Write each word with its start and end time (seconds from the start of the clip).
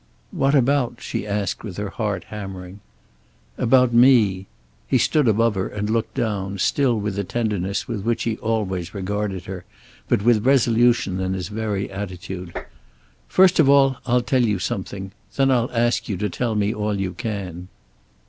"What 0.31 0.55
about?" 0.55 0.99
she 0.99 1.27
asked, 1.27 1.63
with 1.63 1.77
her 1.77 1.89
heart 1.91 2.23
hammering. 2.29 2.79
"About 3.55 3.93
me." 3.93 4.47
He 4.87 4.97
stood 4.97 5.27
above 5.27 5.53
her, 5.53 5.67
and 5.67 5.91
looked 5.91 6.15
down, 6.15 6.57
still 6.57 6.99
with 6.99 7.17
the 7.17 7.23
tenderness 7.23 7.87
with 7.87 8.01
which 8.03 8.23
he 8.23 8.35
always 8.37 8.95
regarded 8.95 9.45
her, 9.45 9.63
but 10.09 10.23
with 10.23 10.43
resolution 10.43 11.19
in 11.19 11.33
his 11.35 11.49
very 11.49 11.87
attitude. 11.91 12.51
"First 13.27 13.59
of 13.59 13.69
all, 13.69 13.97
I'll 14.07 14.21
tell 14.23 14.43
you 14.43 14.57
something. 14.57 15.11
Then 15.35 15.51
I'll 15.51 15.69
ask 15.71 16.09
you 16.09 16.17
to 16.17 16.31
tell 16.31 16.55
me 16.55 16.73
all 16.73 16.99
you 16.99 17.13
can." 17.13 17.67